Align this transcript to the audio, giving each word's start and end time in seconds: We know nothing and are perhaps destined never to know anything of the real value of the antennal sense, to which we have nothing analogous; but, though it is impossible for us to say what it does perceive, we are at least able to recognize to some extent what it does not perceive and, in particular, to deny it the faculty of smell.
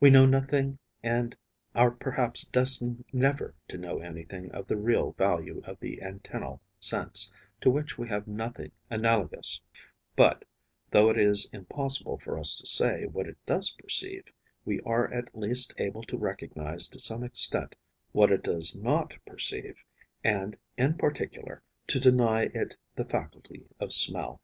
We 0.00 0.10
know 0.10 0.26
nothing 0.26 0.80
and 1.04 1.36
are 1.72 1.92
perhaps 1.92 2.42
destined 2.46 3.04
never 3.12 3.54
to 3.68 3.78
know 3.78 4.00
anything 4.00 4.50
of 4.50 4.66
the 4.66 4.76
real 4.76 5.12
value 5.12 5.60
of 5.64 5.78
the 5.78 6.00
antennal 6.02 6.58
sense, 6.80 7.32
to 7.60 7.70
which 7.70 7.96
we 7.96 8.08
have 8.08 8.26
nothing 8.26 8.72
analogous; 8.90 9.60
but, 10.16 10.44
though 10.90 11.10
it 11.10 11.16
is 11.16 11.48
impossible 11.52 12.18
for 12.18 12.36
us 12.40 12.58
to 12.58 12.66
say 12.66 13.04
what 13.06 13.28
it 13.28 13.38
does 13.46 13.70
perceive, 13.70 14.32
we 14.64 14.80
are 14.80 15.12
at 15.14 15.32
least 15.38 15.72
able 15.78 16.02
to 16.02 16.18
recognize 16.18 16.88
to 16.88 16.98
some 16.98 17.22
extent 17.22 17.76
what 18.10 18.32
it 18.32 18.42
does 18.42 18.74
not 18.74 19.14
perceive 19.24 19.84
and, 20.24 20.58
in 20.76 20.94
particular, 20.98 21.62
to 21.86 22.00
deny 22.00 22.46
it 22.52 22.76
the 22.96 23.04
faculty 23.04 23.64
of 23.78 23.92
smell. 23.92 24.40